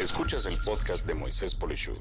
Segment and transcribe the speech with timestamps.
[0.00, 2.00] Escuchas el podcast de Moisés Polishuk.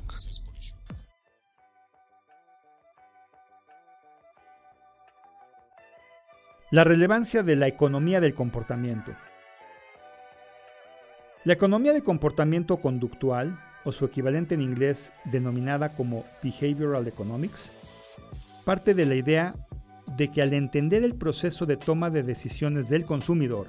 [6.71, 9.11] La relevancia de la economía del comportamiento.
[11.43, 17.69] La economía del comportamiento conductual, o su equivalente en inglés denominada como Behavioral Economics,
[18.63, 19.55] parte de la idea
[20.15, 23.67] de que al entender el proceso de toma de decisiones del consumidor,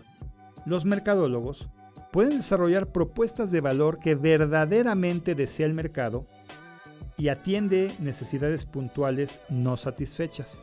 [0.67, 1.69] los mercadólogos
[2.11, 6.27] pueden desarrollar propuestas de valor que verdaderamente desea el mercado
[7.17, 10.61] y atiende necesidades puntuales no satisfechas.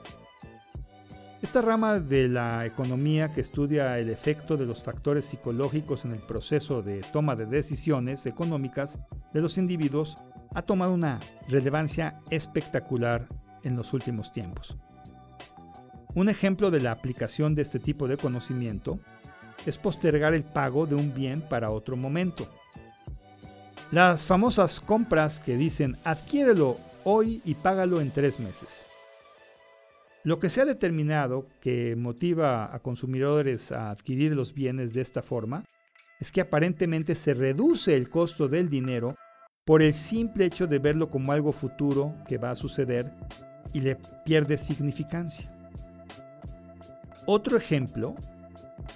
[1.41, 6.19] Esta rama de la economía que estudia el efecto de los factores psicológicos en el
[6.19, 8.99] proceso de toma de decisiones económicas
[9.33, 10.15] de los individuos
[10.55, 13.27] ha tomado una relevancia espectacular
[13.63, 14.77] en los últimos tiempos.
[16.15, 18.99] Un ejemplo de la aplicación de este tipo de conocimiento
[19.67, 22.47] es postergar el pago de un bien para otro momento.
[23.91, 28.85] Las famosas compras que dicen adquiérelo hoy y págalo en tres meses.
[30.23, 35.21] Lo que se ha determinado que motiva a consumidores a adquirir los bienes de esta
[35.21, 35.63] forma
[36.19, 39.15] es que aparentemente se reduce el costo del dinero
[39.65, 43.11] por el simple hecho de verlo como algo futuro que va a suceder
[43.73, 45.53] y le pierde significancia.
[47.25, 48.15] Otro ejemplo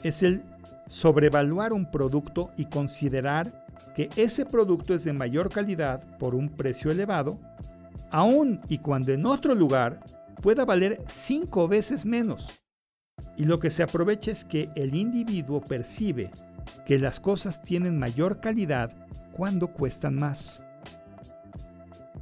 [0.04, 0.44] es el
[0.92, 6.92] sobrevaluar un producto y considerar que ese producto es de mayor calidad por un precio
[6.92, 7.40] elevado,
[8.12, 10.02] aun y cuando en otro lugar
[10.42, 12.62] pueda valer cinco veces menos.
[13.38, 16.30] Y lo que se aprovecha es que el individuo percibe
[16.86, 18.92] que las cosas tienen mayor calidad
[19.32, 20.62] cuando cuestan más.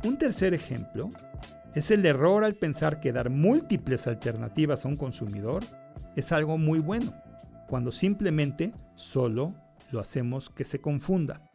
[0.03, 1.09] Un tercer ejemplo
[1.73, 5.63] es el error al pensar que dar múltiples alternativas a un consumidor
[6.15, 7.11] es algo muy bueno
[7.69, 9.53] cuando simplemente solo
[9.91, 11.49] lo hacemos que se confunda.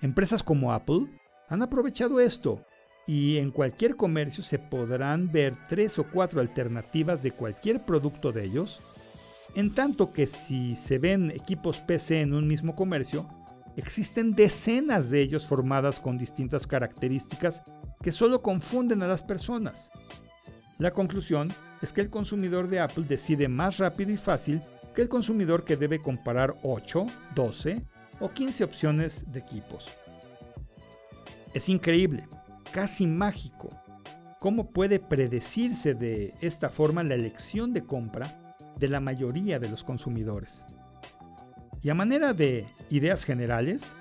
[0.00, 1.08] Empresas como Apple
[1.48, 2.64] han aprovechado esto
[3.06, 8.44] y en cualquier comercio se podrán ver tres o cuatro alternativas de cualquier producto de
[8.44, 8.80] ellos,
[9.54, 13.26] en tanto que si se ven equipos PC en un mismo comercio,
[13.76, 17.62] existen decenas de ellos formadas con distintas características
[18.02, 19.90] que solo confunden a las personas.
[20.78, 21.52] La conclusión
[21.82, 24.60] es que el consumidor de Apple decide más rápido y fácil
[24.94, 27.82] que el consumidor que debe comparar 8, 12
[28.20, 29.92] o 15 opciones de equipos.
[31.52, 32.26] Es increíble,
[32.72, 33.68] casi mágico,
[34.40, 38.38] cómo puede predecirse de esta forma la elección de compra
[38.78, 40.64] de la mayoría de los consumidores.
[41.82, 43.94] Y a manera de ideas generales,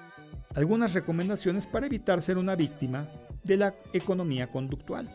[0.56, 3.10] algunas recomendaciones para evitar ser una víctima
[3.44, 5.10] de la economía conductual.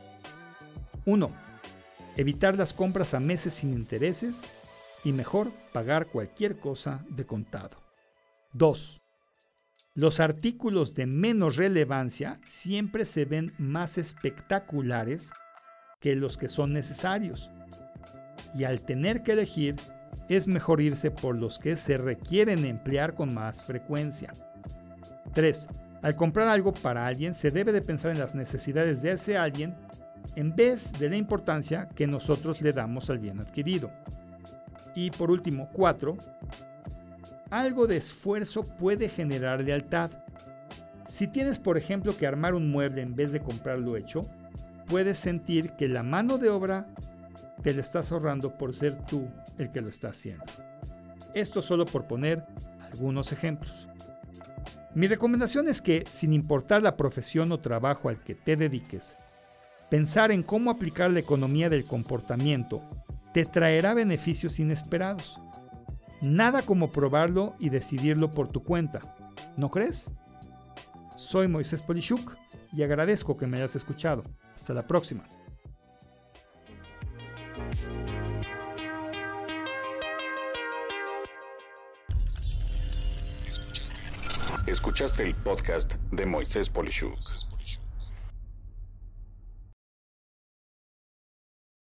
[1.07, 1.29] 1.
[2.17, 4.43] Evitar las compras a meses sin intereses
[5.05, 7.79] y mejor pagar cualquier cosa de contado.
[8.53, 9.03] 2.
[9.95, 15.33] Los artículos de menos relevancia siempre se ven más espectaculares
[16.01, 17.51] que los que son necesarios.
[18.55, 19.77] Y al tener que elegir,
[20.29, 24.33] es mejor irse por los que se requieren emplear con más frecuencia.
[25.33, 25.69] 3.
[26.03, 29.77] Al comprar algo para alguien se debe de pensar en las necesidades de ese alguien
[30.37, 33.91] en vez de la importancia que nosotros le damos al bien adquirido.
[34.95, 36.17] Y por último, 4.
[37.51, 40.11] Algo de esfuerzo puede generar lealtad.
[41.07, 44.23] Si tienes, por ejemplo, que armar un mueble en vez de comprarlo hecho,
[44.87, 46.87] puedes sentir que la mano de obra
[47.63, 50.45] te la estás ahorrando por ser tú el que lo está haciendo.
[51.35, 52.45] Esto solo por poner
[52.93, 53.89] algunos ejemplos.
[54.95, 59.17] Mi recomendación es que, sin importar la profesión o trabajo al que te dediques,
[59.91, 62.83] pensar en cómo aplicar la economía del comportamiento
[63.33, 65.41] te traerá beneficios inesperados.
[66.21, 69.01] Nada como probarlo y decidirlo por tu cuenta,
[69.57, 70.11] ¿no crees?
[71.17, 72.37] Soy Moisés Polishuk
[72.73, 74.25] y agradezco que me hayas escuchado.
[74.55, 75.25] Hasta la próxima.
[84.67, 87.19] Escuchaste el podcast de Moisés Polishuk.